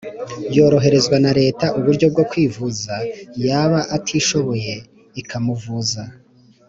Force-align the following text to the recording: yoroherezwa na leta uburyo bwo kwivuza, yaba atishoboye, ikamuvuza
yoroherezwa 0.55 1.15
na 1.25 1.31
leta 1.39 1.65
uburyo 1.77 2.05
bwo 2.13 2.23
kwivuza, 2.31 2.93
yaba 3.45 3.79
atishoboye, 3.95 4.73
ikamuvuza 5.21 6.01